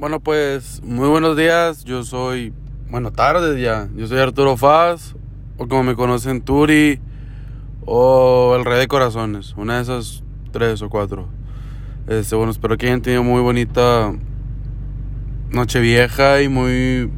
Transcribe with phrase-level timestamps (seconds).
[0.00, 1.84] Bueno, pues muy buenos días.
[1.84, 2.54] Yo soy,
[2.88, 3.90] bueno, tarde ya.
[3.94, 5.14] Yo soy Arturo Faz,
[5.58, 6.98] o como me conocen, Turi,
[7.84, 9.52] o el Rey de Corazones.
[9.58, 11.28] Una de esas tres o cuatro.
[12.06, 14.14] Este, bueno, espero que hayan tenido muy bonita
[15.50, 17.12] noche vieja y muy,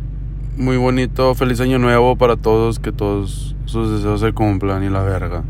[0.56, 2.80] muy bonito feliz año nuevo para todos.
[2.80, 5.44] Que todos sus deseos se cumplan y la verga.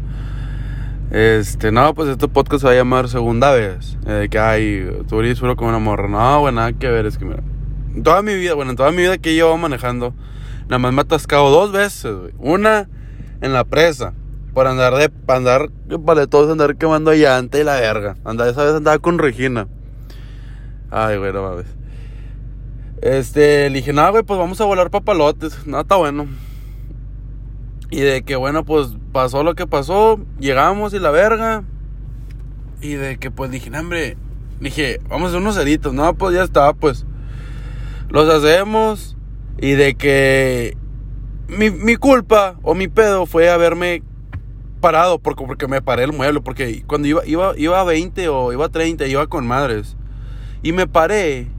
[1.12, 3.98] Este, no, pues este podcast se va a llamar Segunda Vez.
[4.06, 6.08] Eh, que hay, tú eres como una morra.
[6.08, 7.42] No, bueno, nada que ver, es que mira.
[8.02, 10.14] Toda mi vida, bueno, en toda mi vida que llevo manejando,
[10.68, 12.32] nada más me ha atascado dos veces, güey.
[12.38, 12.88] Una
[13.42, 14.14] en la presa,
[14.54, 15.70] por andar de, para andar,
[16.02, 18.16] para todos andar quemando llanta y la verga.
[18.24, 19.68] Andar, esa vez andaba con Regina.
[20.90, 21.66] Ay, güey, no mames.
[23.02, 25.66] Este, le dije, nada, güey, pues vamos a volar papalotes.
[25.66, 26.26] No, está bueno.
[27.92, 31.62] Y de que bueno, pues pasó lo que pasó, llegamos y la verga.
[32.80, 34.16] Y de que pues dije, hombre,
[34.60, 35.92] dije, vamos a hacer unos ceritos.
[35.92, 37.04] No, pues ya está, pues.
[38.08, 39.14] Los hacemos.
[39.58, 40.74] Y de que
[41.48, 44.02] mi, mi culpa o mi pedo fue haberme
[44.80, 46.40] parado porque, porque me paré el mueble.
[46.40, 49.98] Porque cuando iba, iba, iba a 20 o iba a 30, iba con madres.
[50.62, 51.50] Y me paré.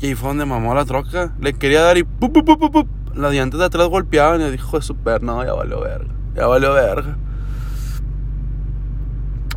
[0.00, 1.36] Y fue donde mamó la troca.
[1.38, 5.22] Le quería dar y ¡pup, pup, pup, las dientes de atrás golpeaban y dijo super,
[5.22, 7.16] no, ya valió verga, ya valió verga.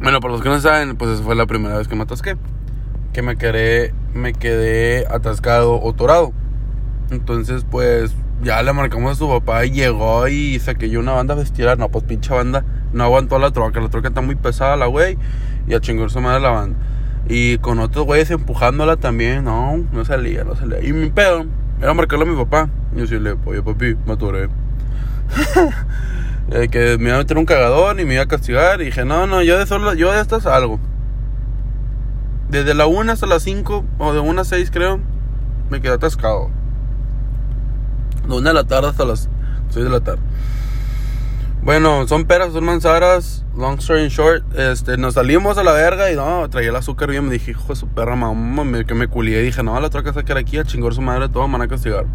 [0.02, 2.38] Bueno, por los que no saben, pues esa fue la primera vez que me atasqué.
[3.14, 6.34] Que me quedé, me quedé atascado o torado.
[7.12, 11.34] Entonces, pues, ya le marcamos a su papá y llegó y saqué yo una banda
[11.34, 11.76] vestida.
[11.78, 13.80] No, pues pinche banda, no aguantó la troca.
[13.80, 15.18] La troca está muy pesada, la güey.
[15.68, 16.78] Y a chingar su madre la banda.
[17.28, 19.46] Y con otros güeyes empujándola también.
[19.46, 20.84] No, no salía, no salía.
[20.84, 21.46] Y mi pedo
[21.82, 22.70] era marcarle a mi papá.
[22.94, 24.50] Y decirle, oye papi, me atoré.
[26.52, 28.82] eh, que me iba a meter un cagadón y me iba a castigar.
[28.82, 30.80] Y dije, no, no, yo de solo, yo de estas algo.
[32.50, 35.00] Desde la 1 hasta las 5, o de 1 a 6 creo,
[35.70, 36.50] me quedé atascado.
[38.28, 39.30] De 1 de la tarde hasta las
[39.70, 40.22] 6 de la tarde.
[41.66, 43.44] Bueno, son peras, son manzanas.
[43.58, 47.26] Long story short, este, nos salimos a la verga y no, traía el azúcar bien.
[47.26, 49.42] Me dije, hijo de su perra, mamá, que me culié.
[49.42, 51.68] Dije, no, la troca se queda aquí a chingar su madre, todo, me van a
[51.68, 52.06] castigar.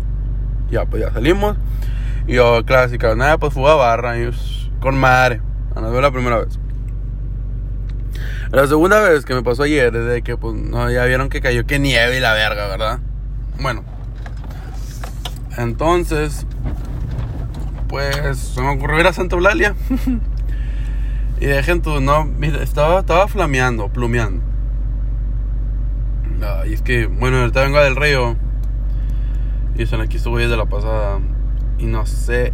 [0.70, 1.56] Ya, pues ya salimos.
[2.28, 4.16] Y yo, clásica, nada, pues fue a barra.
[4.20, 4.30] Y,
[4.78, 5.40] con madre.
[5.74, 6.60] Nos la primera vez.
[8.52, 10.54] La segunda vez que me pasó ayer, desde que, pues,
[10.92, 13.00] ya vieron que cayó que nieve y la verga, ¿verdad?
[13.60, 13.82] Bueno.
[15.58, 16.46] Entonces,
[17.90, 19.74] pues, se me ocurrió ir a Santa Eulalia.
[21.40, 24.42] y dejen tú, no, mira, estaba, estaba flameando, plumeando.
[26.66, 28.36] y es que, bueno, ahorita vengo del río.
[29.76, 31.18] Y son aquí estuve de la pasada.
[31.78, 32.52] Y no sé.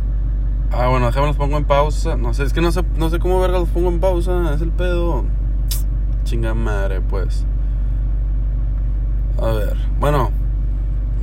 [0.72, 2.16] Ah, bueno, déjame los pongo en pausa.
[2.16, 4.54] No sé, es que no sé, no sé cómo verga los pongo en pausa.
[4.54, 5.24] Es el pedo.
[6.24, 7.44] Chinga madre, pues.
[9.42, 9.76] A ver.
[10.00, 10.30] Bueno.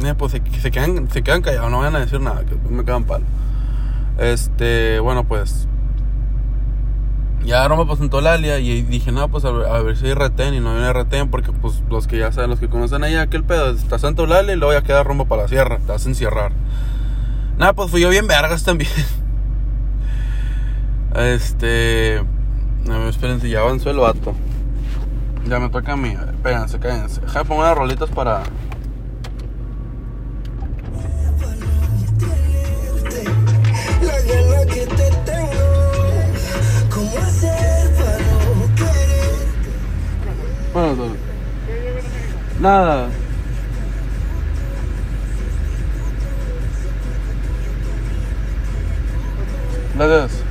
[0.03, 2.83] Eh, pues se, se, quedan, se quedan callados, no vayan a decir nada, que me
[2.83, 3.25] quedan palo.
[4.17, 5.67] Este, bueno, pues.
[7.45, 10.61] Ya no me presentó Lalia y dije, no, pues a ver, si hay retén y
[10.61, 13.71] no viene retén porque pues los que ya saben, los que conocen allá, aquel pedo,
[13.71, 16.53] está Santo Lalia y luego ya queda rumbo para la sierra, te hacen cierrar.
[17.57, 18.91] Nada, pues fui yo bien vergas también.
[21.15, 22.23] Este...
[22.85, 24.33] No, espérense, ya avanzó el vato.
[25.47, 27.21] Ya me toca a mí, espérense, cállense.
[27.21, 28.43] Déjame poner unas rolitas para...
[40.73, 41.15] Bueno, todo.
[42.59, 43.09] Nada.
[49.95, 50.43] Gracias.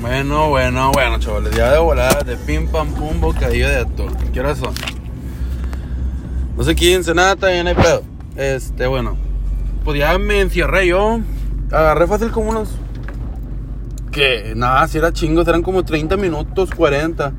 [0.00, 1.56] Bueno, bueno, bueno, chavales.
[1.56, 4.16] Ya de volada de pim pam pum bocadillo de atún.
[4.32, 4.91] ¿Qué horas son?
[6.62, 8.02] No sé quién se nada, también hay pedo.
[8.36, 9.16] Este, bueno.
[9.82, 11.18] Pues ya me encierré yo.
[11.72, 12.68] Agarré fácil como unos.
[14.12, 17.32] Que nada, si era chingos, eran como 30 minutos, 40.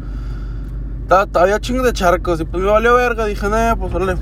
[1.04, 2.42] Estaba ya chingo de charcos.
[2.42, 3.26] Y pues me valió verga.
[3.26, 4.18] Dije, nah, pues órale.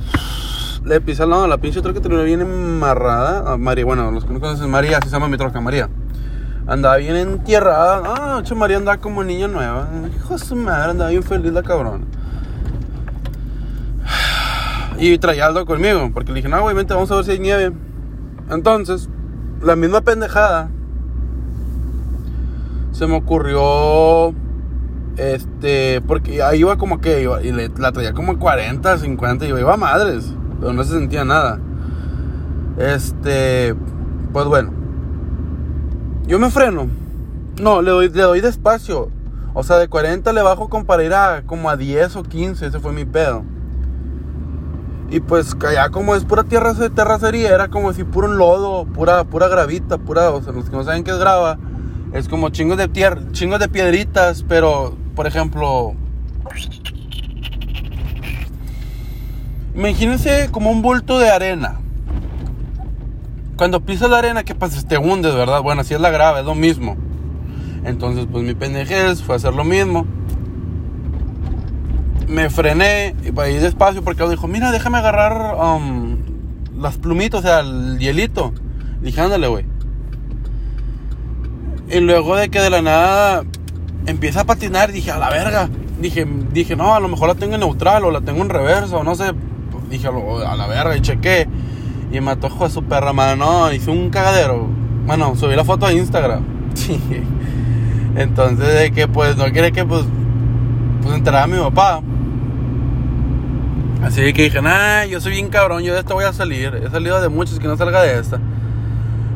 [0.86, 3.58] Le pisé al lado de la pinche troca tenía bien amarrada.
[3.58, 5.90] María, bueno, los que no conocen María, así se llama mi troca, María.
[6.68, 8.04] Andaba bien entierrada.
[8.06, 9.90] Ah, María andaba como niña nueva.
[10.16, 12.06] Hijo de su madre, andaba bien feliz la cabrona.
[15.02, 17.40] Y traía algo conmigo, porque le dije, no, güey, vente, vamos a ver si hay
[17.40, 17.72] nieve.
[18.52, 19.10] Entonces,
[19.60, 20.70] la misma pendejada
[22.92, 24.36] se me ocurrió.
[25.18, 29.50] Este, porque ahí iba como que, iba, y le, la traía como 40, 50, y
[29.50, 31.60] yo iba a madres, pero no se sentía nada.
[32.78, 33.74] Este,
[34.32, 34.72] pues bueno,
[36.28, 36.88] yo me freno,
[37.60, 39.10] no, le doy, le doy despacio,
[39.56, 42.68] O sea, de 40 le bajo como para ir a como a 10 o 15,
[42.68, 43.44] ese fue mi pedo.
[45.12, 49.26] Y pues allá como es pura tierra de terracería, era como si puro lodo, pura,
[49.26, 51.58] pura gravita, pura, o sea, los que no saben qué es grava,
[52.14, 55.96] es como chingos de tierra, chingos de piedritas, pero, por ejemplo,
[59.76, 61.82] imagínense como un bulto de arena.
[63.58, 64.82] Cuando pisas la arena, ¿qué pasa?
[64.88, 65.62] Te hundes, ¿verdad?
[65.62, 66.96] Bueno, así es la grava, es lo mismo.
[67.84, 70.08] Entonces, pues mi pendejez fue hacer lo mismo.
[72.32, 76.16] Me frené y para ir despacio porque dijo, mira, déjame agarrar um,
[76.80, 78.54] las plumitas, o sea, el hielito.
[79.02, 79.66] Dije, ándale, güey.
[81.90, 83.44] Y luego de que de la nada
[84.06, 85.70] empieza a patinar, dije, a la verga.
[86.00, 88.96] Dije, dije, no, a lo mejor la tengo en neutral o la tengo en reversa
[88.96, 89.34] o no sé.
[89.90, 91.50] Dije, a la verga y chequé.
[92.14, 93.46] Y me atojó a su perra, mano.
[93.46, 94.70] No, hice un cagadero.
[95.06, 96.46] Bueno, subí la foto a Instagram.
[98.16, 100.06] Entonces, de que pues no quiere que pues,
[101.02, 102.02] pues enterara a mi papá.
[104.04, 106.74] Así que dije, nah, yo soy bien cabrón, yo de esta voy a salir.
[106.84, 108.40] He salido de muchos que no salga de esta.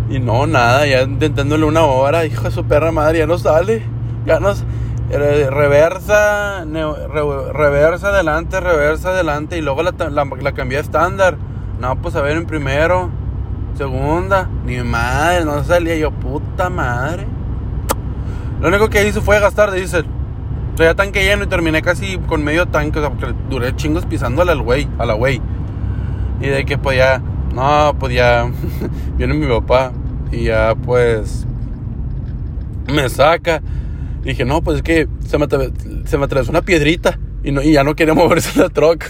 [0.10, 3.84] Y no, nada, ya intentándole una hora, hijo de su perra madre, ya no sale.
[4.26, 4.54] Ya no
[5.12, 11.38] eh, reversa, reversa adelante, reversa adelante y luego la, la, cambié a estándar.
[11.80, 13.12] No, pues a ver en primero,
[13.78, 17.28] segunda, ni madre, no salía yo, puta madre.
[18.62, 20.06] Lo único que hice fue gastar diésel.
[20.76, 24.52] Traía tanque lleno y terminé casi con medio tanque, o sea, porque duré chingos pisándole
[24.52, 25.42] al güey, a la güey.
[26.42, 27.22] Y de que pues ya,
[27.54, 28.52] no, pues ya
[29.18, 29.94] viene mi papá
[30.32, 31.48] y ya pues
[32.94, 33.62] me saca.
[34.24, 35.46] Dije, no, pues es que se me,
[36.06, 39.08] se atravesó una piedrita y, no, y ya no quería moverse la troca.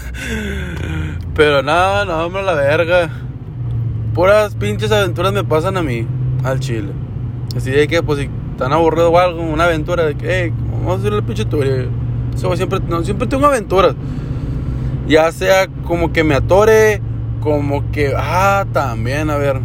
[1.33, 3.09] Pero nada, no, hombre, a la verga.
[4.13, 6.06] Puras pinches aventuras me pasan a mí,
[6.44, 6.91] al chile.
[7.56, 10.95] Así de que, pues, si están aburrido o algo, una aventura de que, hey, vamos
[10.95, 11.44] a hacer la pinche.
[12.36, 13.95] Eso güey, siempre, no, siempre tengo aventuras.
[15.07, 17.01] Ya sea como que me atore,
[17.42, 19.62] como que, ah, también, a ver.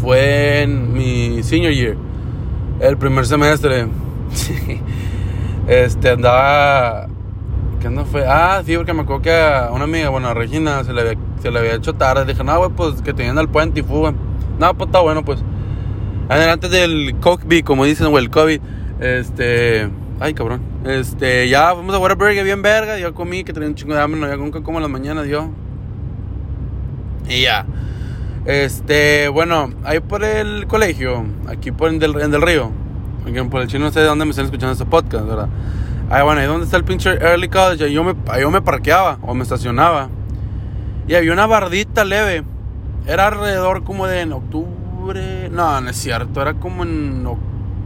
[0.00, 1.96] Fue en mi senior year,
[2.80, 3.86] el primer semestre.
[5.68, 7.06] este, andaba.
[7.80, 8.26] ¿Qué no fue?
[8.26, 11.00] Ah, sí, porque me acuerdo que a una amiga, bueno, a Regina, se le
[11.58, 12.26] había, hecho tarde.
[12.26, 14.12] Dije, no, güey, pues que tenían al puente y fuga.
[14.58, 15.42] No, pues está bueno, pues.
[16.30, 18.60] Antes del COVID, como dicen, o el COVID,
[19.00, 19.90] este.
[20.20, 20.60] Ay, cabrón.
[20.84, 22.98] Este, ya fuimos a Whataburger bien verga.
[22.98, 25.26] Yo comí, que tenía un chingo de hambre, no había nunca como en las mañanas,
[25.26, 25.50] yo.
[27.28, 27.66] Y ya.
[28.44, 32.70] Este, bueno, ahí por el colegio, aquí por en del, en del río.
[33.50, 35.48] Por el chino no sé de dónde me están escuchando este podcast, ¿verdad?
[36.10, 39.18] Ahí, bueno, ahí donde está el pinche Early College, yo me, ahí yo me parqueaba
[39.22, 40.08] o me estacionaba.
[41.08, 42.44] Y había una bardita leve.
[43.06, 44.79] Era alrededor como de en octubre.
[45.50, 47.26] No, no es cierto, era como en.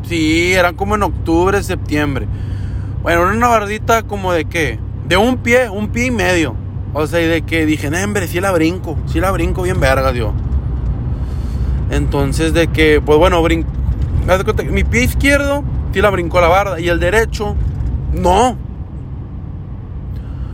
[0.09, 2.27] Sí, era como en octubre, septiembre.
[3.03, 4.79] Bueno, era una bardita como de qué?
[5.09, 6.55] De un pie, un pie y medio.
[6.93, 9.81] O sea, y de que dije, no, hombre, sí la brinco, sí la brinco bien
[9.81, 10.33] verga, Dios.
[11.91, 13.65] Entonces, de que, pues bueno, brin...
[14.21, 17.55] me das cuenta que mi pie izquierdo sí la brincó la barda y el derecho,
[18.13, 18.57] no.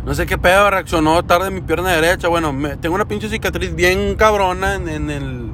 [0.04, 2.28] No sé qué pedo, reaccionó tarde mi pierna derecha.
[2.28, 5.49] Bueno, me- tengo una pinche cicatriz bien cabrona en, en el,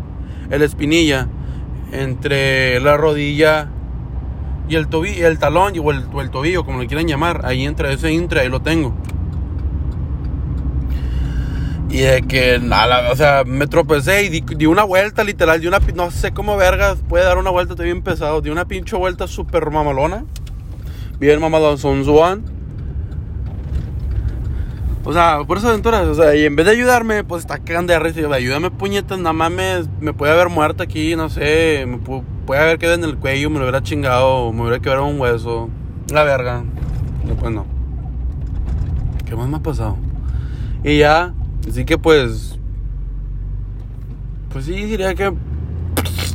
[0.51, 1.29] en la espinilla,
[1.93, 3.69] entre la rodilla
[4.69, 7.43] y el tobillo, el talón o el, o el tobillo, como le quieran llamar.
[7.45, 8.95] Ahí entre ese intra, ahí lo tengo.
[11.89, 15.69] Y de que, nada, o sea, me tropecé y di, di una vuelta, literal, di
[15.69, 18.97] una, no sé cómo vergas puede dar una vuelta, estoy bien pesado, di una pinche
[18.97, 20.25] vuelta súper mamalona,
[21.21, 22.56] bien mamalón, son.
[25.09, 27.93] O sea, por esas aventuras, o sea, y en vez de ayudarme, pues está cagando
[27.93, 29.53] de risa, yo, ayúdame puñetas, nada más
[30.01, 33.49] me, puede haber muerto aquí, no sé, me pu- puede haber quedado en el cuello,
[33.49, 35.69] me lo hubiera chingado, me hubiera quebrado un hueso,
[36.13, 36.65] la verga,
[37.39, 37.65] pues no.
[39.25, 39.97] ¿Qué más me ha pasado?
[40.83, 41.33] Y ya,
[41.69, 42.59] así que pues.
[44.53, 45.33] Pues sí, diría que.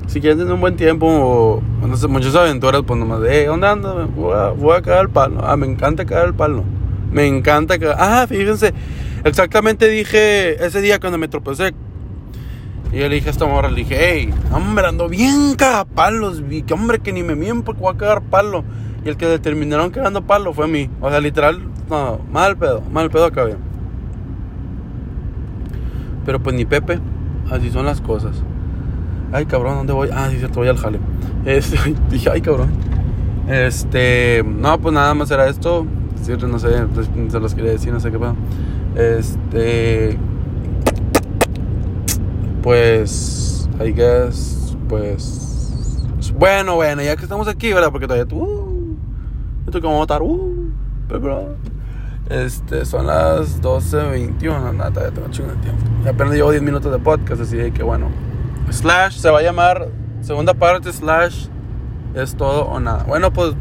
[0.08, 1.62] Si quieres tener un buen tiempo o
[2.10, 3.96] muchas aventuras, pues nomás "Eh, ¿dónde andas?
[4.14, 5.42] Voy a, voy a cagar el palo.
[5.42, 6.64] Ah, me encanta cagar el palo.
[7.12, 7.98] Me encanta cagar.
[8.00, 8.74] Ah, fíjense,
[9.24, 11.74] exactamente dije ese día cuando me tropecé.
[12.92, 16.64] Y yo le dije a esta morra, le dije, hey, hombre, ando bien cagapalos, vi
[16.64, 18.64] que hombre que ni me miren porque voy a cagar palo.
[19.06, 20.90] Y el que le terminaron cagando palo fue a mí.
[21.00, 23.56] O sea, literal, no, mal pedo, mal pedo acabé.
[26.26, 27.00] Pero pues ni Pepe,
[27.50, 28.44] así son las cosas.
[29.32, 30.10] Ay, cabrón, ¿dónde voy?
[30.14, 31.00] Ah, sí, cierto, voy al jale.
[31.46, 31.78] Este,
[32.12, 32.70] dije, ay, cabrón.
[33.48, 35.88] Este, no, pues nada más era esto.
[36.22, 38.36] Sí, no sé, pues, se los quería decir, no sé qué pedo.
[38.96, 40.18] Este,
[42.62, 45.42] pues, I guess, pues,
[46.38, 47.92] bueno, bueno, ya que estamos aquí, ¿verdad?
[47.92, 48.98] Porque todavía tú,
[49.66, 50.22] Esto que vamos a votar.
[50.22, 50.72] Uh,
[51.08, 51.56] pero.
[52.30, 54.74] Este, son las 12.21.
[54.74, 55.84] Nada, todavía tengo chingo de tiempo.
[56.06, 58.08] Y apenas llevo 10 minutos de podcast, así que bueno.
[58.70, 59.90] Slash se va a llamar.
[60.22, 61.48] Segunda parte, slash.
[62.16, 63.04] Es todo o nada.
[63.04, 63.54] Bueno, pues.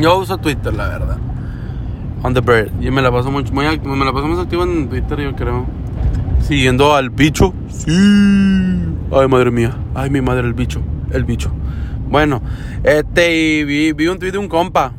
[0.00, 1.18] Yo uso Twitter, la verdad.
[2.22, 2.70] On the bird.
[2.80, 3.52] Y me la paso mucho.
[3.52, 5.66] Muy, me la paso más activo en Twitter, yo creo.
[6.40, 7.52] Siguiendo al bicho.
[7.68, 7.90] Sí.
[9.12, 9.76] Ay, madre mía.
[9.94, 10.80] Ay, mi madre, el bicho.
[11.10, 11.52] El bicho.
[12.08, 12.42] Bueno,
[12.84, 14.92] este, y vi, un tweet de un compa.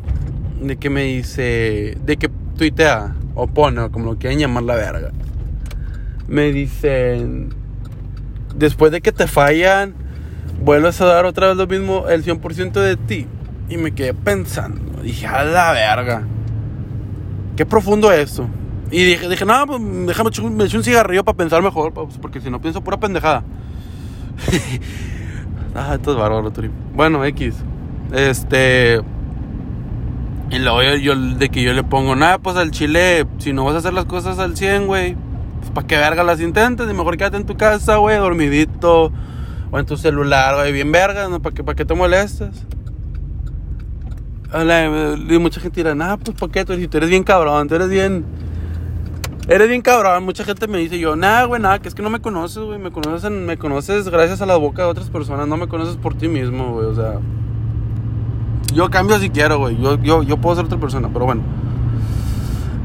[0.61, 1.97] De que me dice.
[2.03, 3.15] De que tuitea.
[3.35, 5.11] O pone, o como lo quieren llamar la verga.
[6.27, 7.53] Me dicen.
[8.55, 9.95] Después de que te fallan,
[10.63, 13.27] vuelves a dar otra vez lo mismo, el 100% de ti.
[13.73, 15.01] Y me quedé pensando.
[15.01, 16.21] Dije, a la verga.
[17.55, 18.47] Qué profundo eso.
[18.91, 22.51] Y dije, dije no, pues déjame echar un- cigarrillo para pensar mejor, pues, porque si
[22.51, 23.43] no pienso pura pendejada.
[25.75, 26.69] ah, esto es bárbaro, Turi.
[26.93, 27.55] Bueno, X.
[28.11, 29.01] Este.
[30.51, 33.73] Y luego yo, de que yo le pongo, nada, pues al chile, si no vas
[33.73, 35.15] a hacer las cosas al 100, güey,
[35.61, 39.11] pues para que verga las intentes, y mejor quédate en tu casa, güey, dormidito,
[39.71, 41.41] o en tu celular, güey, bien verga, ¿no?
[41.41, 42.67] ¿Para qué, para qué te molestas?
[44.53, 46.63] Y mucha gente dirá, nah, pues ¿por qué?
[46.63, 48.23] Tú eres, bien cabrón, tú eres bien...
[49.47, 52.09] Eres bien cabrón, mucha gente me dice yo, nah, güey, nada, que es que no
[52.09, 55.57] me conoces, güey, me conoces, me conoces gracias a la boca de otras personas, no
[55.57, 57.19] me conoces por ti mismo, güey, o sea...
[58.73, 61.41] Yo cambio si quiero, güey, yo, yo, yo puedo ser otra persona, pero bueno.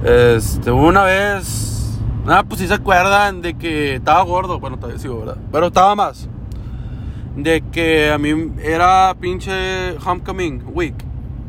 [0.04, 2.00] Este, una vez...
[2.24, 5.38] Nada, pues si se acuerdan de que estaba gordo, bueno, todavía sigo, ¿verdad?
[5.50, 6.28] Pero estaba más.
[7.36, 11.07] De que a mí era pinche Homecoming Week.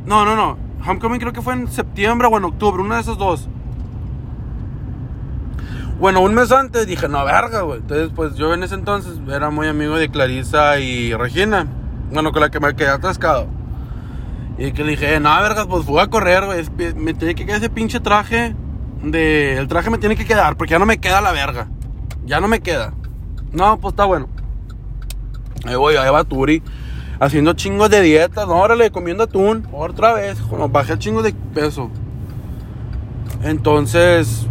[0.09, 0.57] No, no, no.
[0.87, 3.47] Homecoming creo que fue en septiembre o en octubre, una de esas dos.
[5.99, 7.79] Bueno, un mes antes dije, no, verga, güey.
[7.79, 11.67] Entonces, pues yo en ese entonces era muy amigo de Clarisa y Regina.
[12.11, 13.45] Bueno, con la que me quedé atascado.
[14.57, 16.65] Y que le dije, no, vergas, pues fui a correr, güey.
[16.95, 18.55] Me tiene que quedar ese pinche traje.
[19.03, 19.59] De...
[19.59, 21.67] El traje me tiene que quedar, porque ya no me queda la verga.
[22.25, 22.95] Ya no me queda.
[23.51, 24.27] No, pues está bueno.
[25.65, 26.63] Ahí voy, ahí va Turi.
[27.19, 28.47] Haciendo chingos de dietas.
[28.47, 29.67] No, órale, comiendo atún.
[29.73, 30.39] Otra vez.
[30.47, 31.89] Bueno, bajé chingos de peso.
[33.43, 34.45] Entonces.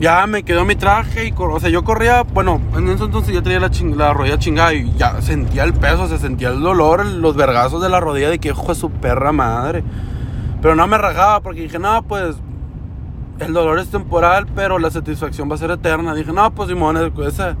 [0.00, 3.42] Ya me quedó mi traje y o sea, yo corría, bueno, en ese entonces yo
[3.42, 7.04] tenía la, ching- la rodilla chingada y ya sentía el peso, se sentía el dolor,
[7.04, 9.82] los vergazos de la rodilla de que hijo de su perra madre.
[10.62, 12.36] Pero no me rajaba porque dije, no, pues
[13.40, 16.14] el dolor es temporal, pero la satisfacción va a ser eterna.
[16.14, 17.56] Dije, no, pues Simón, ese,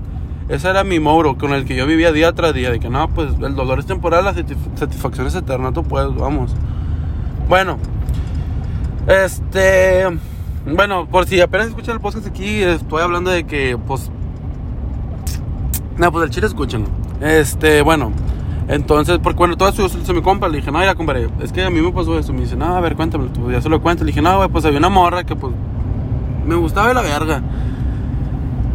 [0.48, 2.70] ese era mi moro con el que yo vivía día tras día.
[2.70, 6.14] De que no, pues el dolor es temporal, la satisf- satisfacción es eterna, tú puedes,
[6.14, 6.54] vamos.
[7.48, 7.78] Bueno,
[9.06, 10.04] este.
[10.66, 14.10] Bueno, por si apenas escuchan el podcast aquí, estoy hablando de que, pues.
[15.96, 16.84] No, pues el chile escuchan.
[17.20, 18.12] Este, bueno.
[18.68, 20.48] Entonces, porque bueno, todo eso se me compra.
[20.48, 22.34] Le dije, no, ya compadre, es que a mí me pasó eso.
[22.34, 23.28] Me dice, no, a ver, cuéntame.
[23.50, 24.04] Ya se lo cuento.
[24.04, 25.54] Le dije, no, pues había una morra que, pues,
[26.46, 27.42] me gustaba de la verga.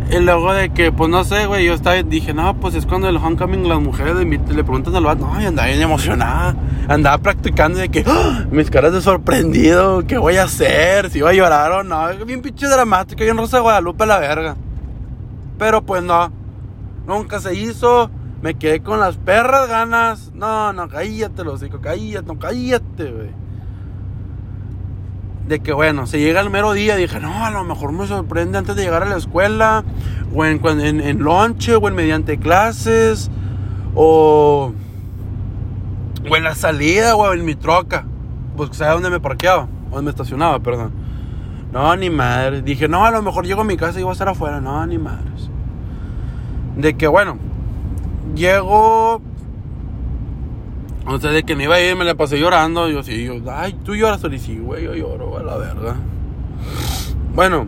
[0.09, 3.09] Y luego de que, pues no sé, güey, yo estaba, dije, no, pues es cuando
[3.09, 6.55] el homecoming las mujeres le, le preguntan al vato, no, y andaba bien emocionada,
[6.87, 8.45] andaba practicando de que, ¡ah!
[8.51, 11.09] mis caras de sorprendido, ¿qué voy a hacer?
[11.09, 14.55] Si iba a llorar o no, bien pinche dramático, bien Rosa Guadalupe la verga.
[15.57, 16.31] Pero pues no,
[17.07, 22.27] nunca se hizo, me quedé con las perras ganas, no, no, cállate, los hijos, cállate,
[22.27, 23.42] no, cállate, güey
[25.47, 28.57] de que bueno, se llega el mero día, dije, no, a lo mejor me sorprende
[28.57, 29.83] antes de llegar a la escuela,
[30.33, 33.29] o en, en, en lonche, o en mediante clases,
[33.95, 34.71] o,
[36.29, 38.05] o en la salida, o en mi troca,
[38.55, 40.91] pues sabes dónde me parqueaba, dónde me estacionaba, perdón.
[41.73, 42.61] No, ni madre.
[42.61, 44.61] Dije, no, a lo mejor llego a mi casa y voy a estar afuera.
[44.61, 45.49] No, ni madres.
[46.77, 47.39] De que bueno,
[48.35, 49.21] llego
[51.05, 52.89] o sea, de que me iba a ir, me la pasé llorando.
[52.89, 55.95] Yo sí, yo, ay, tú lloras, Tori, sí, güey, yo lloro, a la verga.
[57.33, 57.65] Bueno,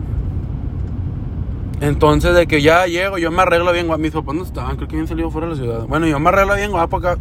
[1.80, 4.00] entonces de que ya llego, yo me arreglo bien guapo.
[4.00, 5.86] Mis papás no estaban, creo que habían salido fuera de la ciudad.
[5.86, 7.18] Bueno, yo me arreglo bien guapo acá.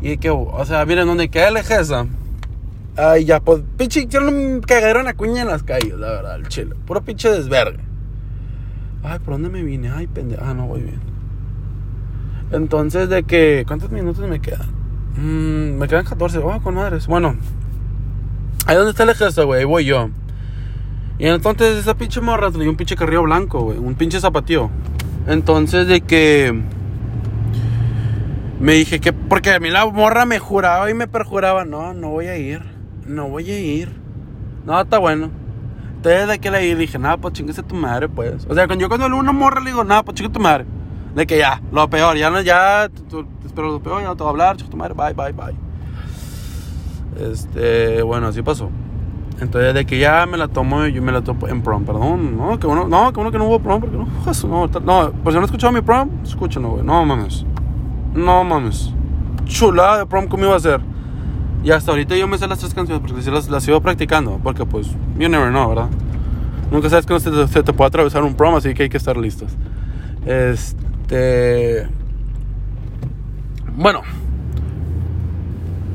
[0.00, 2.06] Y que, o sea, miren, donde queda la ejesa.
[2.96, 6.36] Ay, ya, pues, pinche, hicieron un cagadero en la cuña en las calles, la verdad,
[6.36, 6.74] el chile.
[6.86, 7.80] Puro pinche desvergue.
[9.02, 9.90] Ay, ¿por dónde me vine?
[9.90, 10.42] Ay, pendejo.
[10.44, 11.13] Ah, no, voy bien.
[12.50, 13.64] Entonces, de que.
[13.66, 14.68] ¿Cuántos minutos me quedan?
[15.16, 16.38] Mm, me quedan 14.
[16.38, 17.06] Oh, con madres.
[17.06, 17.36] Bueno,
[18.66, 19.60] ahí donde está la ejército, güey.
[19.60, 20.10] Ahí voy yo.
[21.18, 23.78] Y entonces, esa pinche morra traía un pinche carrillo blanco, güey.
[23.78, 24.70] Un pinche zapatío.
[25.26, 26.62] Entonces, de que.
[28.60, 29.12] Me dije que.
[29.12, 31.64] Porque a mí la morra me juraba y me perjuraba.
[31.64, 32.62] No, no voy a ir.
[33.06, 33.90] No voy a ir.
[34.64, 35.30] No, está bueno.
[35.96, 38.46] Entonces, de que le dije, nada, pues chingase tu madre, pues.
[38.48, 40.66] O sea, cuando yo cuando una morra le digo, nada, pues chingue tu madre.
[41.14, 44.24] De que ya, lo peor, ya no, ya, te espero lo peor, ya no te
[44.24, 45.54] voy a hablar, tu madre, bye, bye, bye.
[47.30, 48.70] Este, bueno, así pasó.
[49.40, 52.36] Entonces, de que ya me la tomo, yo me la tomo en prom, perdón.
[52.36, 55.34] No, que bueno, no, que bueno que no hubo prom, porque no, no, no, pues
[55.34, 56.84] si no has escuchado mi prom, escúchenlo, güey.
[56.84, 57.44] No mames.
[58.14, 58.92] No mames.
[59.44, 60.80] Chulada de prom, ¿cómo iba a ser?
[61.62, 64.40] Y hasta ahorita yo me sé las tres canciones porque las, las sigo practicando.
[64.42, 65.88] Porque, pues, you never know, ¿verdad?
[66.70, 68.96] Nunca sabes que se te, se te puede atravesar un prom, así que hay que
[68.96, 69.52] estar listos.
[70.26, 70.93] Este.
[73.76, 74.02] Bueno.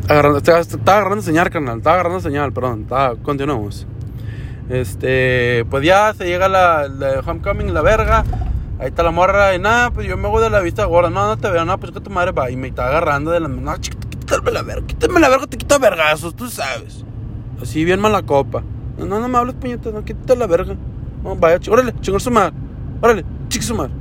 [0.07, 1.77] Agarrando, estaba, estaba agarrando señal, carnal.
[1.77, 2.87] Estaba agarrando señal, perdón.
[3.23, 3.85] Continuamos.
[4.69, 5.65] Este.
[5.69, 6.87] Pues ya se llega la,
[7.25, 8.23] homecoming, la verga.
[8.79, 9.53] Ahí está la morra.
[9.55, 11.09] Y nada, pues yo me voy de la vista gorda.
[11.09, 12.49] No, no te veo, no, pues que tu madre va.
[12.49, 13.47] Y me está agarrando de la.
[13.47, 14.87] No, quítame la verga.
[14.87, 17.03] Quítame la verga, te quito vergazos, tú sabes.
[17.61, 18.63] Así bien mala copa.
[18.97, 20.75] No, no, me hables puñetas, no, quítate la verga.
[21.23, 22.53] No, vaya, ch- órale, su madre.
[23.01, 23.91] Órale, chique su madre.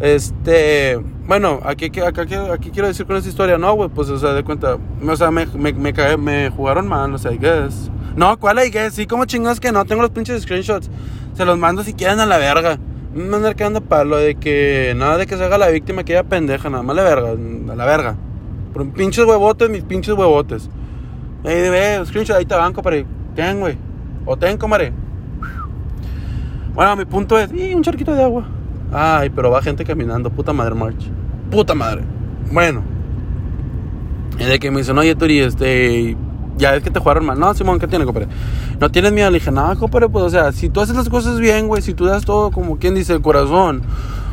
[0.00, 4.32] Este, bueno, aquí, aquí, aquí, quiero decir con esta historia, no, güey, pues, o sea,
[4.32, 4.76] de cuenta,
[5.06, 7.90] o sea, me, me, me, cagué- me jugaron mal, o sea, I guess.
[8.14, 8.94] No, ¿cuál I guess?
[8.94, 10.90] Sí, como chingados que no, tengo los pinches screenshots.
[11.34, 12.78] Se los mando si quieren a la verga.
[13.14, 16.24] Me andar quedando palo de que, nada de que se haga la víctima, que ella
[16.24, 18.16] pendeja, nada más la verga, a la verga.
[18.72, 20.68] Por pinches huevotes, mis pinches huevotes.
[21.44, 22.96] Ahí ve, screenshot, ahí te banco, para
[23.34, 23.76] Ten, güey.
[24.26, 24.92] O ten, comadre.
[26.74, 28.46] Bueno, mi punto es, y un charquito de agua.
[28.92, 31.10] Ay, pero va gente caminando, puta madre, March.
[31.50, 32.02] Puta madre.
[32.50, 32.82] Bueno.
[34.38, 36.16] Y de que me dicen, oye, Turi, este.
[36.56, 37.38] Ya es que te jugaron mal.
[37.38, 38.28] No, Simón, ¿qué tiene, compadre?
[38.80, 39.30] No tienes miedo.
[39.30, 41.94] Le dije, no, compadre, pues, o sea, si tú haces las cosas bien, güey, si
[41.94, 43.82] tú das todo como quien dice el corazón,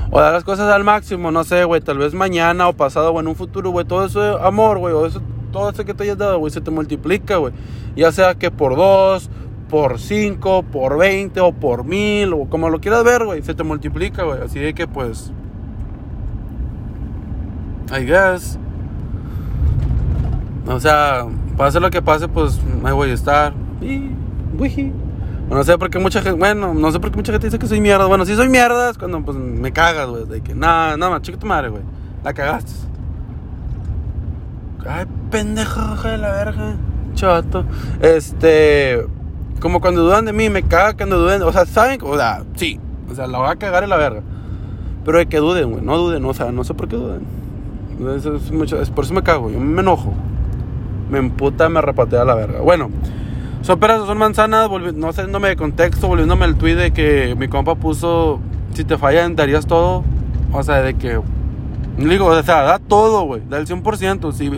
[0.10, 3.20] o das las cosas al máximo, no sé, güey, tal vez mañana o pasado o
[3.20, 5.22] en un futuro, güey, todo eso amor, güey, o eso,
[5.52, 7.54] todo eso que te hayas dado, güey, se te multiplica, güey.
[7.96, 9.30] Ya sea que por dos,
[9.70, 13.64] por cinco, por veinte o por mil, o como lo quieras ver, güey, se te
[13.64, 14.42] multiplica, güey.
[14.42, 15.32] Así de que, pues.
[17.92, 18.58] I guess.
[20.68, 21.26] O sea,
[21.58, 23.54] pase lo que pase, pues ahí voy a estar.
[23.82, 24.10] Y,
[24.58, 24.92] wiji.
[25.50, 27.68] No sé por qué mucha gente, bueno, no sé por qué mucha gente dice que
[27.68, 28.08] soy mierda.
[28.08, 30.26] Bueno, si soy mierda es cuando pues me cagas, güey.
[30.26, 31.84] De que, nada, nada más, chica tu madre, güey.
[32.24, 32.72] La cagaste.
[34.88, 36.76] Ay, pendejo, de la verga.
[37.14, 37.66] Chato.
[38.02, 39.06] Este.
[39.60, 41.42] Como cuando dudan de mí, me caga cuando duden.
[41.44, 42.00] O sea, ¿saben?
[42.04, 42.80] O sea, sí.
[43.12, 44.22] O sea, la voy a cagar en la verga.
[45.04, 45.84] Pero de que duden, güey.
[45.84, 47.22] No duden, o sea, no sé por qué duden.
[48.18, 50.14] Es mucho- es por eso me cago, yo me enojo.
[51.10, 52.60] Me emputa, me repatea la verga.
[52.62, 52.90] Bueno,
[53.62, 57.76] son peras son manzanas, no haciéndome de contexto, volviéndome al tweet de que mi compa
[57.76, 58.40] puso,
[58.74, 60.04] si te fallan, darías todo.
[60.52, 61.20] O sea, de que,
[61.98, 64.32] digo, o sea, da todo, güey, da el 100%.
[64.34, 64.52] Si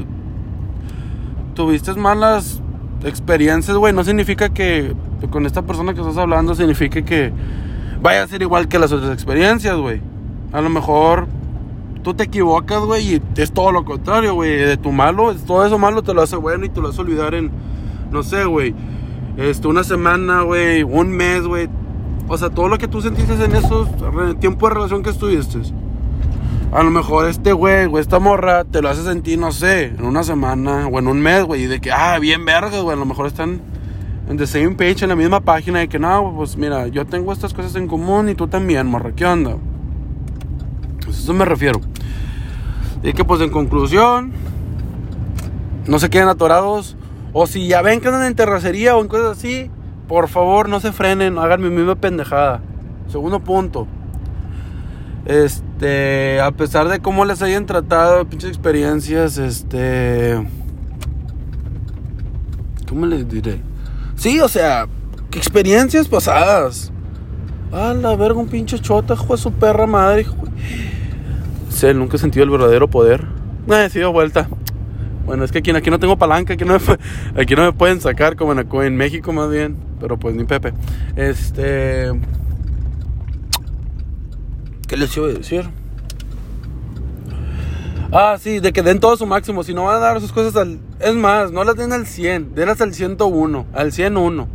[1.53, 2.61] tuviste malas
[3.03, 4.93] experiencias, güey, no significa que
[5.29, 7.31] con esta persona que estás hablando, significa que
[8.01, 10.01] vaya a ser igual que las otras experiencias, güey.
[10.51, 11.27] A lo mejor
[12.03, 14.57] tú te equivocas, güey, y es todo lo contrario, güey.
[14.57, 17.33] De tu malo, todo eso malo te lo hace bueno y te lo hace olvidar
[17.35, 17.51] en,
[18.11, 18.73] no sé, güey,
[19.37, 21.69] este, una semana, güey, un mes, güey.
[22.27, 23.87] O sea, todo lo que tú sentiste en esos
[24.39, 25.59] tiempos de relación que estuviste.
[26.71, 30.03] A lo mejor este güey o esta morra te lo hace sentir, no sé, en
[30.03, 32.99] una semana o en un mes, güey, y de que, ah, bien vergas, güey, a
[32.99, 33.61] lo mejor están
[34.29, 37.31] en the same page, en la misma página, de que, no, pues mira, yo tengo
[37.31, 39.55] estas cosas en común y tú también, morra, ¿qué onda?
[41.05, 41.79] Pues eso me refiero.
[43.01, 44.33] Y que pues en conclusión,
[45.87, 46.97] no se queden atorados.
[47.33, 49.69] O si ya ven que andan en terracería o en cosas así,
[50.07, 52.61] por favor no se frenen, hagan mi misma pendejada.
[53.07, 53.87] Segundo punto.
[55.25, 60.47] Este, a pesar de cómo les hayan tratado, pinches experiencias, este...
[62.87, 63.61] ¿Cómo les diré?
[64.15, 64.87] Sí, o sea,
[65.33, 66.91] experiencias pasadas.
[67.71, 70.35] A la verga, un pinche chota, hijo su perra madre, hijo.
[71.69, 73.25] Sé, nunca he sentido el verdadero poder.
[73.69, 74.47] Eh, sí, dio vuelta.
[75.25, 77.99] Bueno, es que aquí, aquí no tengo palanca, aquí no, me, aquí no me pueden
[77.99, 79.75] sacar como en, en México más bien.
[79.99, 80.73] Pero pues ni Pepe.
[81.15, 82.11] Este...
[84.87, 85.69] ¿Qué les iba a decir?
[88.11, 89.63] Ah, sí, de que den todo su máximo.
[89.63, 90.79] Si no van a dar sus cosas al...
[90.99, 92.55] Es más, no las den al 100.
[92.55, 93.65] Denlas al 101.
[93.73, 94.47] Al 101.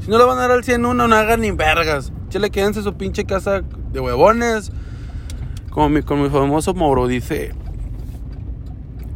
[0.00, 2.12] Si no le van a dar al 101, no hagan ni vergas.
[2.28, 4.70] Chile, quédense en su pinche casa de huevones.
[5.70, 7.52] Como mi, como mi famoso Moro dice...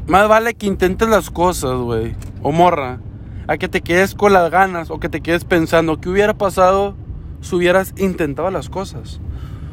[0.08, 2.16] Más vale que intentes las cosas, güey.
[2.42, 2.98] O morra.
[3.46, 4.90] A que te quedes con las ganas.
[4.90, 6.00] O que te quedes pensando.
[6.00, 6.96] ¿Qué hubiera pasado
[7.40, 9.20] si hubieras intentado las cosas?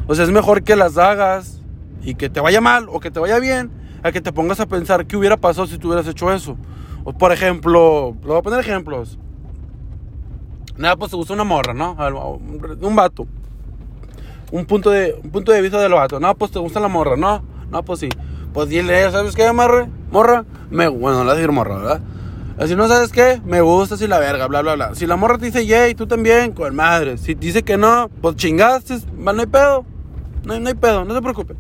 [0.10, 1.62] O sea, es mejor que las hagas
[2.02, 3.70] y que te vaya mal o que te vaya bien,
[4.02, 6.58] a que te pongas a pensar qué hubiera pasado si tú hubieras hecho eso.
[7.04, 9.20] O por ejemplo, le voy a poner ejemplos.
[10.78, 11.92] Nada, pues te gusta una morra, ¿no?
[12.82, 13.28] Un vato.
[14.52, 16.20] Un punto de, un punto de vista del vato.
[16.20, 17.44] No, pues te gusta la morra, ¿no?
[17.70, 18.10] No, pues sí.
[18.52, 19.90] Pues dile, ¿sabes qué, morra?
[20.12, 22.02] Morra, me, bueno, no le voy a decir morra, ¿verdad?
[22.58, 24.96] Así no sabes qué, me gusta si la verga, bla, bla, bla.
[24.96, 27.20] Si la morra te dice yay, tú también, con madre.
[27.20, 29.86] Si dice que no, pues chingaste, no hay pedo.
[30.44, 31.58] No, no hay pedo, no se preocupen.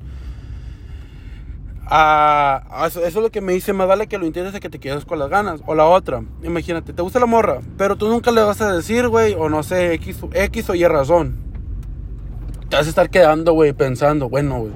[1.91, 4.69] Ah, eso, eso es lo que me dice, más vale que lo intentes de que
[4.69, 5.61] te quedes con las ganas.
[5.65, 9.07] O la otra, imagínate, te gusta la morra, pero tú nunca le vas a decir,
[9.07, 11.37] güey, o no sé, X, X o Y razón.
[12.69, 14.73] Te vas a estar quedando, güey, pensando, bueno, güey.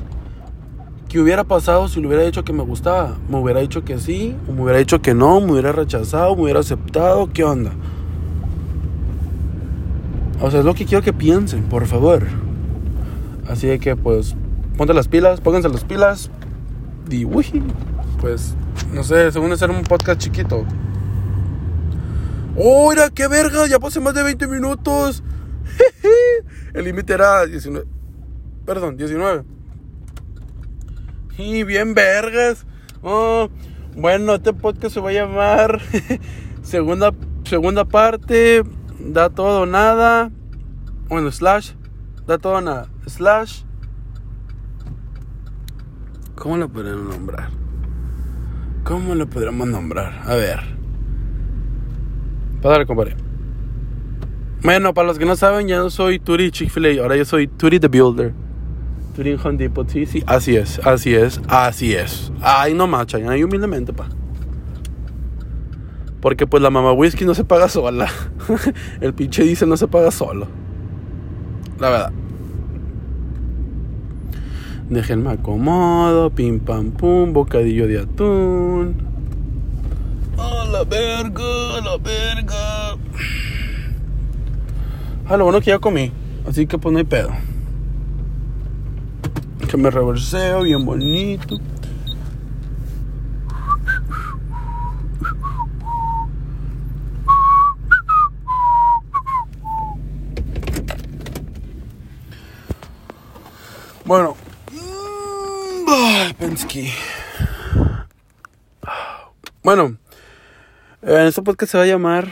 [1.07, 3.19] ¿Qué hubiera pasado si le hubiera dicho que me gustaba?
[3.29, 4.35] ¿Me hubiera dicho que sí?
[4.49, 5.39] ¿O me hubiera dicho que no?
[5.39, 6.35] ¿Me hubiera rechazado?
[6.35, 7.29] ¿Me hubiera aceptado?
[7.31, 7.71] ¿Qué onda?
[10.41, 12.23] O sea, es lo que quiero que piensen, por favor.
[13.47, 14.35] Así de que, pues,
[14.77, 16.31] ponte las pilas, pónganse las pilas.
[17.09, 17.63] Y, uy,
[18.19, 18.55] pues,
[18.93, 20.65] no sé, según hacer un podcast chiquito.
[22.55, 23.67] ¡Oh, mira, qué verga!
[23.67, 25.23] Ya pasé más de 20 minutos.
[26.73, 27.87] El límite era 19.
[28.65, 29.43] Perdón, 19.
[31.37, 32.65] Y bien vergas.
[33.01, 33.49] Oh,
[33.95, 35.81] bueno, este podcast se va a llamar
[36.63, 37.11] segunda,
[37.43, 38.63] segunda parte.
[38.99, 40.31] Da todo nada.
[41.09, 41.71] Bueno, slash.
[42.27, 42.92] Da todo nada.
[43.07, 43.63] Slash.
[46.35, 47.49] ¿Cómo lo podríamos nombrar?
[48.83, 50.21] ¿Cómo lo podríamos nombrar?
[50.25, 50.59] A ver.
[52.61, 53.15] Padre, compadre.
[54.61, 57.01] Bueno, para los que no saben, ya no soy Turi Chick-fil-A.
[57.01, 58.33] Ahora yo soy Turi the Builder.
[59.15, 60.23] Turi Home Depot, sí, sí.
[60.25, 62.31] Así es, así es, así es.
[62.41, 64.09] Ay, no macha, ahí humildemente, pa.
[66.19, 68.09] Porque pues la mamá whisky no se paga sola.
[69.01, 70.47] El pinche dice no se paga solo.
[71.79, 72.13] La verdad.
[74.89, 78.95] Déjenme acomodo, pim pam pum, bocadillo de atún.
[80.37, 82.97] A la verga, a la verga.
[85.25, 86.11] Ah, lo bueno que ya comí.
[86.47, 87.29] Así que pues no hay pedo.
[89.69, 91.59] Que me reverseo bien bonito.
[104.05, 104.42] Bueno.
[106.15, 106.91] Ay, Pensky.
[109.63, 109.97] Bueno.
[111.01, 112.31] En este podcast se va a llamar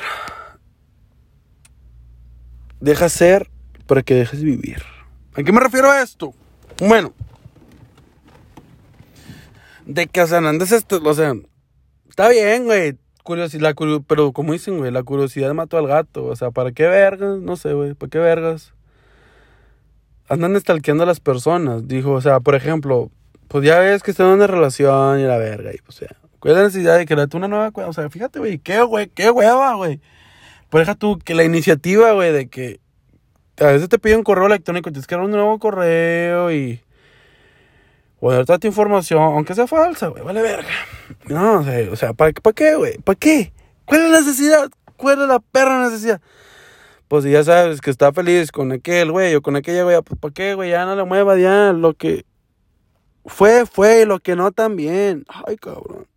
[2.80, 3.50] Deja ser
[3.88, 4.84] para que dejes vivir.
[5.34, 6.36] ¿A qué me refiero a esto?
[6.78, 7.12] Bueno.
[9.88, 11.34] De que, o sea, andes esto, o sea,
[12.08, 13.00] está bien, güey.
[13.24, 16.26] Curiosidad, pero como dicen, güey, la curiosidad mató al gato.
[16.26, 17.39] O sea, ¿para qué vergas?
[17.39, 18.74] No sé, güey, ¿para qué vergas?
[20.30, 21.88] Andan estalqueando a las personas.
[21.88, 23.10] Dijo, o sea, por ejemplo,
[23.52, 25.74] pues ya ves que están en una relación y la verga.
[25.74, 27.70] Y, pues, o sea, ¿cuál es la necesidad de crearte una nueva?
[27.86, 30.00] O sea, fíjate, güey, qué, güey, qué hueva, güey.
[30.70, 32.80] Pues deja tú que la iniciativa, güey, de que
[33.60, 36.82] a veces te piden correo electrónico y tienes que dar un nuevo correo y
[38.22, 40.70] poner toda tu información, aunque sea falsa, güey, vale verga.
[41.28, 43.00] No, o sea, o sea ¿para, ¿para qué, güey?
[43.00, 43.52] ¿Para qué?
[43.84, 44.70] ¿Cuál es la necesidad?
[44.96, 46.22] ¿Cuál es la perra necesidad?
[47.10, 50.18] Pues si ya sabes que está feliz con aquel, güey, o con aquella, güey, pues
[50.18, 50.70] ¿para qué, güey?
[50.70, 52.24] Ya no le mueva, ya, lo que
[53.25, 55.25] fue, fue, y lo que no también.
[55.27, 56.07] Ay, cabrón.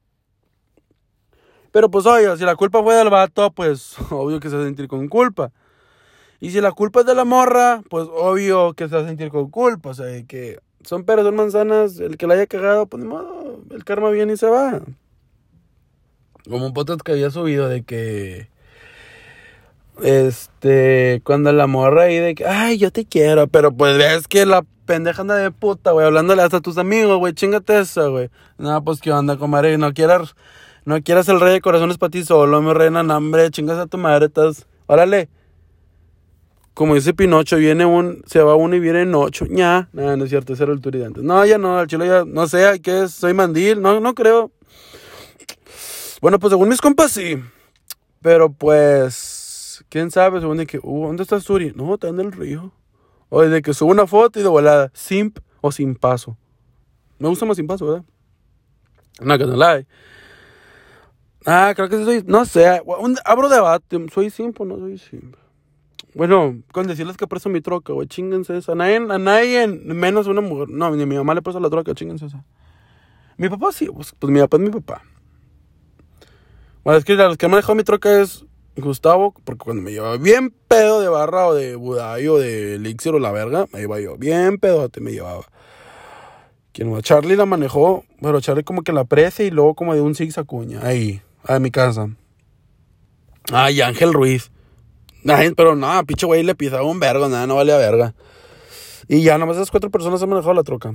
[1.72, 4.66] Pero pues, oye, si la culpa fue del vato, pues obvio que se va a
[4.66, 5.52] sentir con culpa.
[6.40, 9.30] Y si la culpa es de la morra, pues obvio que se va a sentir
[9.30, 9.90] con culpa.
[9.90, 13.62] O sea, que son peras, son manzanas, el que la haya cagado, pues ni modo,
[13.70, 14.82] el karma viene y se va.
[16.48, 18.48] Como un podcast que había subido de que.
[20.02, 24.44] Este, cuando la morra ahí de que, ay, yo te quiero, pero pues ves que
[24.44, 28.30] la pendeja anda de puta, güey, hablándole hasta tus amigos, güey, chingate esa, güey.
[28.58, 30.36] No, pues qué onda, comadre, no quieras,
[30.84, 33.20] no quieras el rey de corazones para ti solo, mi reina, no,
[33.50, 35.28] chingas a tu madre, estás, órale.
[36.74, 40.24] Como dice Pinocho, viene un, se va uno y viene en ocho, ña, no, no
[40.24, 41.22] es cierto, era el Turi de antes.
[41.22, 43.12] No, ya no, al chilo ya, no sé, ¿qué es?
[43.12, 44.50] Soy mandil, no, no creo.
[46.20, 47.38] Bueno, pues según mis compas sí,
[48.20, 51.72] pero pues, quién sabe, según de que, uh, ¿dónde está Turi?
[51.76, 52.72] No, está en el río.
[53.36, 56.36] O de que subo una foto y de volada, simp o sin paso.
[57.18, 58.04] Me gusta más sin paso, ¿verdad?
[59.20, 59.86] No, que no la hay.
[61.44, 65.34] Ah, creo que soy, no sé, un- abro debate, ¿soy simp o no soy simp?
[66.14, 68.70] Bueno, con decirles que presto mi troca, güey, chingense esa.
[68.70, 70.68] A nadie, a nadie, menos una mujer.
[70.70, 72.44] No, ni a mi mamá le presta la troca, chingense esa.
[73.36, 75.02] Mi papá sí, pues, pues mi papá es mi papá.
[76.84, 80.16] Bueno, es que los que me dejó mi troca es Gustavo, porque cuando me llevaba
[80.16, 84.00] bien pedo de barra o de Budai o de Elixir o la verga, me iba
[84.00, 84.16] yo.
[84.16, 85.44] Bien pedote me llevaba.
[86.72, 90.00] Quien no, Charlie la manejó, pero Charlie como que la aprecia y luego como de
[90.00, 92.08] un zigzag cuña, ahí, a mi casa.
[93.52, 94.50] Ay, Ángel Ruiz.
[95.56, 98.14] Pero no, pinche güey le pisaba un vergo, nada, no valía verga.
[99.08, 100.94] Y ya nomás esas cuatro personas han manejado la troca.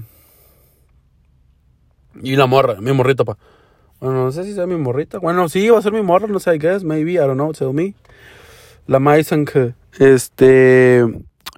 [2.21, 3.37] Y la morra, mi morrita, pa.
[3.99, 5.19] Bueno, no sé si sea mi morrita.
[5.19, 7.51] Bueno, sí, va a ser mi morra, no sé, I guess, maybe, I don't know,
[7.51, 7.95] tell me.
[8.88, 11.05] La Maison que, este...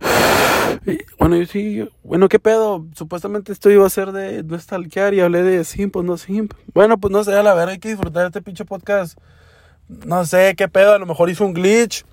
[1.20, 2.88] Bueno, yo sí, bueno, ¿qué pedo?
[2.96, 6.54] Supuestamente esto iba a ser de no stalkear y hablé de simp, pues no simp.
[6.74, 9.20] Bueno, pues no sé, a la verdad hay que disfrutar de este pinche podcast.
[9.88, 10.94] No sé, ¿qué pedo?
[10.94, 12.04] A lo mejor hizo un glitch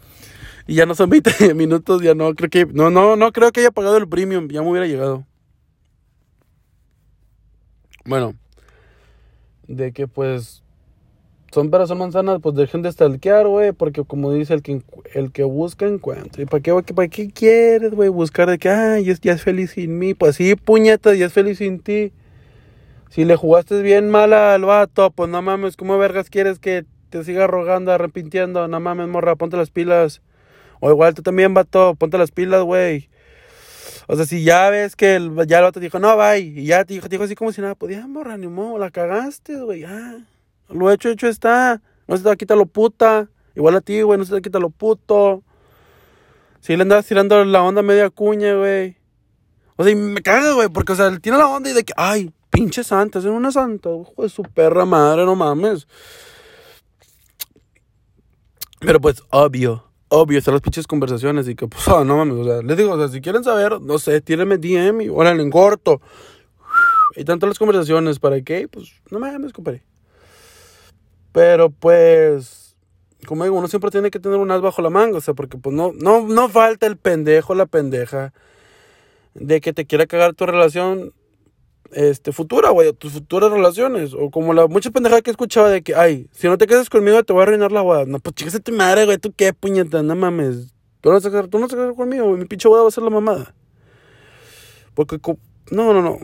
[0.67, 3.61] y ya no son 20 minutos, ya no, creo que, no, no, no creo que
[3.61, 5.25] haya pagado el premium, ya me hubiera llegado.
[8.05, 8.35] Bueno,
[9.69, 10.65] de que pues
[11.51, 14.83] son peras son manzanas, pues dejen de stalkear, güey, porque como dice el que
[15.15, 16.43] el que busca encuentra.
[16.43, 19.99] ¿Y para qué, qué quieres, güey, buscar de que ay, ya ya es feliz sin
[19.99, 20.15] mí?
[20.15, 22.13] Pues sí, puñetas, ya es feliz sin ti.
[23.11, 27.25] Si le jugaste bien mal al vato, pues no mames, ¿cómo vergas quieres que te
[27.25, 28.69] siga rogando, arrepintiendo?
[28.69, 30.21] No mames, morra, ponte las pilas.
[30.81, 33.09] O igual tú también, vato, ponte las pilas, güey.
[34.11, 36.95] O sea, si ya ves que ya el vato dijo, no, bye, y ya te
[36.95, 39.83] dijo, te dijo así como si nada, pues ya, morra, ni modo, la cagaste, güey,
[39.83, 40.19] ya.
[40.71, 41.83] Lo hecho, hecho está.
[42.07, 43.29] No se te va a quitar lo puta.
[43.55, 45.43] Igual a ti, güey, no se te va a quitar lo puto.
[46.61, 48.97] Si le andas tirando la onda media cuña, güey.
[49.77, 51.85] O sea, y me caga, güey, porque, o sea, él tiene la onda y de
[51.85, 55.87] que, ay, pinche santa, es una santa, hijo de su perra madre, no mames.
[58.81, 62.45] Pero pues, obvio, obvio, están las pinches conversaciones y que, pues, ah, no mames, o
[62.45, 65.51] sea, les digo, o sea, si quieren saber, no sé, tírenme DM y órale, en
[65.51, 66.01] corto.
[67.17, 68.69] Y tanto las conversaciones, ¿para qué?
[68.69, 69.83] Pues, no mames, compadre.
[71.33, 72.77] Pero pues,
[73.27, 75.59] como digo, uno siempre tiene que tener un as bajo la manga, o sea, porque
[75.59, 78.33] pues no, no, no falta el pendejo, la pendeja,
[79.35, 81.13] de que te quiera cagar tu relación
[81.93, 84.15] este, futura, güey, tus futuras relaciones.
[84.15, 87.23] O como la mucha pendeja que escuchaba de que, ay, si no te quedas conmigo
[87.23, 88.05] te voy a arruinar la boda.
[88.07, 90.75] No, pues chicas tu madre, güey, tú qué puñeta, no mames.
[91.01, 92.89] Tú no vas a quedar, tú no vas a conmigo, güey, mi pinche boda va
[92.89, 93.55] a ser la mamada.
[94.95, 95.19] Porque,
[95.71, 96.19] no, no, no.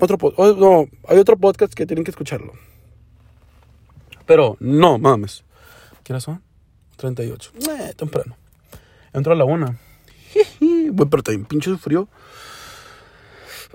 [0.00, 0.16] Otro
[0.56, 2.52] no, hay otro podcast que tienen que escucharlo.
[4.26, 5.44] Pero, no mames.
[6.04, 6.42] ¿Qué horas son?
[6.96, 7.52] 38.
[7.56, 8.36] Eh, temprano.
[9.12, 9.78] Entro a la una.
[10.60, 12.08] Bueno, pero también pinche frío.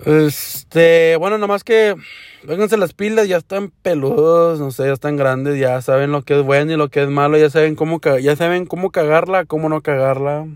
[0.04, 1.94] Este, bueno, nomás que
[2.42, 6.38] vénganse las pilas, ya están peludos, no sé, ya están grandes, ya saben lo que
[6.38, 9.68] es bueno y lo que es malo, ya saben cómo ya saben cómo cagarla, cómo
[9.68, 10.46] no cagarla.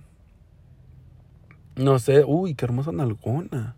[1.76, 3.76] No sé, uy, qué hermosa nalgona.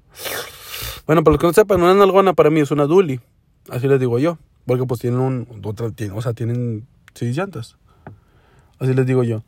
[1.06, 3.20] Bueno, para los que no sepan, una nalgona para mí es una duli,
[3.68, 7.76] así les digo yo, porque pues tienen un otra tienen- o sea, tienen seis llantas.
[8.78, 9.42] Así les digo yo.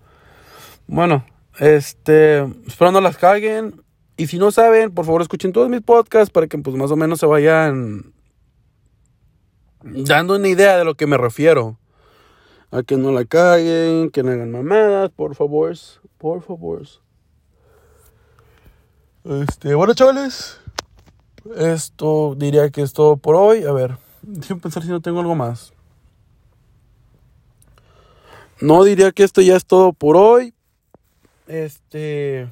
[0.86, 1.24] Bueno,
[1.58, 3.82] este, espero no las caguen.
[4.16, 6.96] Y si no saben, por favor escuchen todos mis podcasts para que pues más o
[6.96, 8.12] menos se vayan
[9.82, 11.78] dando una idea de lo que me refiero.
[12.70, 15.74] A que no la caguen, que no hagan mamadas, por favor.
[16.18, 16.82] Por favor.
[19.24, 20.58] Este, bueno, chavales.
[21.56, 23.64] Esto diría que es todo por hoy.
[23.64, 25.72] A ver, déjenme pensar si no tengo algo más.
[28.60, 30.54] No diría que esto ya es todo por hoy.
[31.46, 32.48] Este.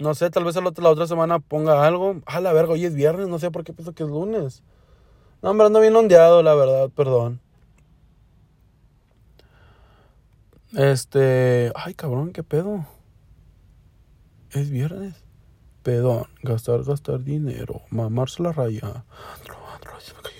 [0.00, 2.22] No sé, tal vez el otro- la otra semana ponga algo.
[2.26, 4.62] Ah, la verga, hoy es viernes, no sé por qué pienso que es lunes.
[5.42, 7.40] No, hombre, ando bien ondeado, la verdad, perdón.
[10.76, 11.72] Este.
[11.74, 12.86] Ay, cabrón, qué pedo.
[14.52, 15.14] Es viernes.
[15.82, 19.04] Pedón, gastar, gastar dinero, mamarse la raya.
[19.34, 20.36] Andro, andro, se me cayó.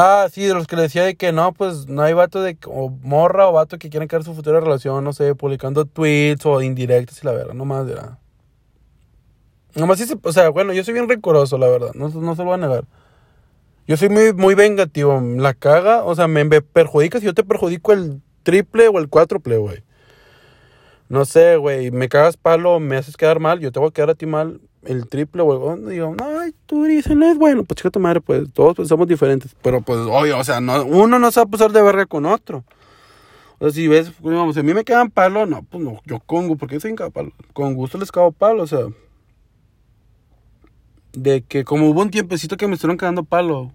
[0.00, 2.56] Ah, sí, de los que le decía de que no, pues no hay vato de
[2.66, 6.62] o morra o vato que quieran crear su futura relación, no sé, publicando tweets o
[6.62, 8.16] indirectos y la verdad, nomás era.
[9.74, 12.44] Nomás sí, o sea, bueno, yo soy bien rencoroso, la verdad, no, no se lo
[12.44, 12.84] voy a negar.
[13.88, 17.42] Yo soy muy, muy vengativo, la caga, o sea, me, me perjudica si yo te
[17.42, 19.82] perjudico el triple o el cuádruple, güey.
[21.08, 24.10] No sé, güey, me cagas palo, me haces quedar mal, yo te voy a quedar
[24.10, 25.42] a ti mal el triple.
[25.42, 28.88] Oh, Digo, ay, tú dices, no es bueno, pues chica tu madre, pues todos pues,
[28.88, 29.54] somos diferentes.
[29.62, 32.26] Pero pues, oye, o sea, no, uno no se va a pasar de verga con
[32.26, 32.64] otro.
[33.58, 36.00] O sea, si ves, pues, digamos, si a mí me quedan palo, no, pues no,
[36.06, 38.86] yo con gusto, porque soy incapaz, con gusto les cago palo, o sea.
[41.12, 43.72] De que como hubo un tiempecito que me estuvieron quedando palo.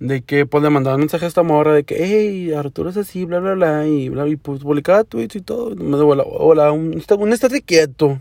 [0.00, 3.24] De que pues le mandaban mensaje a esta morra de que, hey, Arturo es así,
[3.24, 5.74] bla, bla, bla, y bla, y pues publicaba tweets y todo.
[5.76, 8.20] Me hola, hola, un, un estate quieto.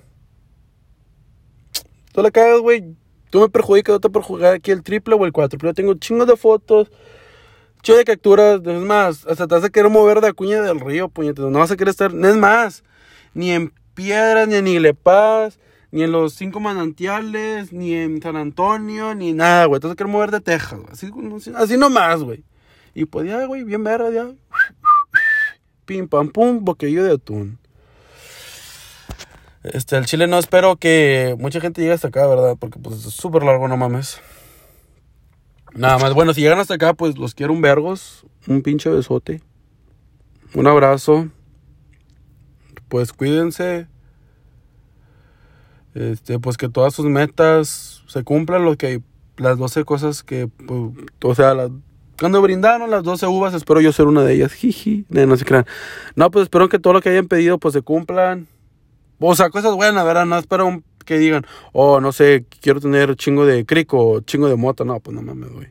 [2.14, 2.96] Tú la cagas, güey.
[3.32, 5.58] Tú me perjudicas, yo te perjudicas aquí el triple o el cuatro.
[5.58, 6.92] Pero yo tengo chingos de fotos,
[7.82, 8.62] chingos de capturas.
[8.64, 11.44] Es más, hasta te vas a querer mover de Acuña del Río, puñetes.
[11.44, 12.84] No vas a querer estar, no es más,
[13.34, 19.16] ni en Piedras, ni en Iglepaz, ni en los cinco manantiales, ni en San Antonio,
[19.16, 19.82] ni nada, güey.
[19.82, 20.92] Te vas a querer mover de Texas, güey.
[20.92, 22.44] Así, así nomás, güey.
[22.94, 24.32] Y pues ya, güey, bien verga, ya.
[25.86, 27.58] Pim, pam, pum, boquillo de atún.
[29.64, 32.58] Este, el chile no espero que mucha gente llegue hasta acá, ¿verdad?
[32.60, 34.22] Porque pues es súper largo, no mames.
[35.74, 39.42] Nada más, bueno, si llegan hasta acá, pues los quiero un vergos, un pinche besote,
[40.54, 41.30] un abrazo.
[42.90, 43.88] Pues cuídense.
[45.96, 49.02] Este, pues que todas sus metas se cumplan, lo que
[49.38, 50.92] las 12 cosas que, pues,
[51.24, 51.56] o sea,
[52.20, 54.54] cuando brindaron las 12 uvas, espero yo ser una de ellas.
[54.54, 55.66] Jiji, no, no se crean.
[56.16, 58.48] No, pues espero que todo lo que hayan pedido, pues se cumplan.
[59.26, 60.26] O sea, cosas buenas, ¿verdad?
[60.26, 64.48] No espero un- que digan, oh, no sé, quiero tener chingo de crico o chingo
[64.48, 64.84] de mota.
[64.86, 65.68] No, pues no mames, güey.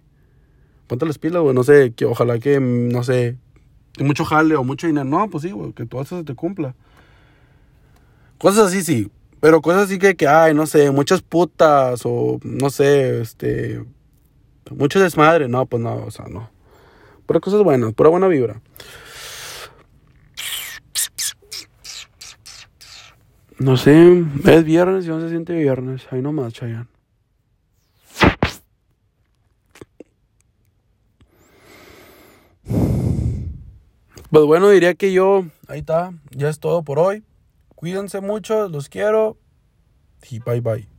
[0.86, 1.54] Ponte las pilas, güey.
[1.54, 3.36] No sé, que ojalá que, no sé,
[3.94, 5.04] que mucho jale o mucho dinero.
[5.06, 6.74] No, pues sí, güey, que todo eso se te cumpla.
[8.38, 9.10] Cosas así, sí.
[9.40, 13.82] Pero cosas así que, que ay, no sé, muchas putas o, no sé, este,
[14.70, 15.48] mucho desmadre.
[15.48, 16.50] No, pues no, o sea, no.
[17.26, 18.60] Pero cosas buenas, pura buena vibra.
[23.62, 26.08] No sé, es viernes y no se siente viernes.
[26.10, 26.88] Ahí nomás, Chayanne.
[34.30, 37.22] Pues bueno, diría que yo, ahí está, ya es todo por hoy.
[37.76, 39.36] Cuídense mucho, los quiero
[40.28, 40.91] y bye bye.